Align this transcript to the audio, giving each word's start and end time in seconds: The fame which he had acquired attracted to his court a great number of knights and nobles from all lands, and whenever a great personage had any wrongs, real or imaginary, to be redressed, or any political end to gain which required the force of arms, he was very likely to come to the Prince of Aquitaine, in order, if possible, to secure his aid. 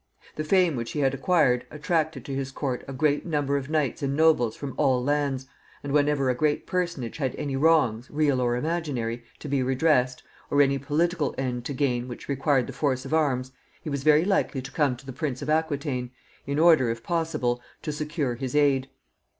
The 0.35 0.43
fame 0.43 0.75
which 0.75 0.93
he 0.93 1.01
had 1.01 1.13
acquired 1.13 1.67
attracted 1.69 2.25
to 2.25 2.33
his 2.33 2.51
court 2.51 2.83
a 2.87 2.91
great 2.91 3.23
number 3.23 3.55
of 3.55 3.69
knights 3.69 4.01
and 4.01 4.15
nobles 4.17 4.55
from 4.55 4.73
all 4.75 5.03
lands, 5.03 5.45
and 5.83 5.93
whenever 5.93 6.27
a 6.27 6.33
great 6.33 6.65
personage 6.65 7.17
had 7.17 7.35
any 7.35 7.55
wrongs, 7.55 8.09
real 8.09 8.41
or 8.41 8.55
imaginary, 8.55 9.23
to 9.37 9.47
be 9.47 9.61
redressed, 9.61 10.23
or 10.49 10.59
any 10.59 10.79
political 10.79 11.35
end 11.37 11.65
to 11.65 11.73
gain 11.75 12.07
which 12.07 12.27
required 12.27 12.65
the 12.65 12.73
force 12.73 13.05
of 13.05 13.13
arms, 13.13 13.51
he 13.83 13.91
was 13.91 14.01
very 14.01 14.25
likely 14.25 14.59
to 14.63 14.71
come 14.71 14.97
to 14.97 15.05
the 15.05 15.13
Prince 15.13 15.43
of 15.43 15.51
Aquitaine, 15.51 16.09
in 16.47 16.57
order, 16.57 16.89
if 16.89 17.03
possible, 17.03 17.61
to 17.83 17.91
secure 17.91 18.33
his 18.33 18.55
aid. 18.55 18.89